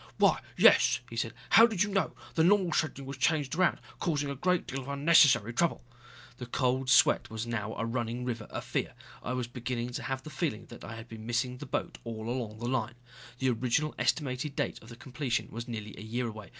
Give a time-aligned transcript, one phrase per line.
[0.17, 1.35] "Why, yes," he said.
[1.51, 2.13] "How did you know?
[2.33, 5.83] The normal scheduling was changed around, causing a great deal of unnecessary trouble."
[6.37, 8.95] The cold sweat was now a running river of fear.
[9.21, 12.27] I was beginning to have the feeling that I had been missing the boat all
[12.27, 12.95] along the line.
[13.37, 16.49] The original estimated date of completion was nearly a year away.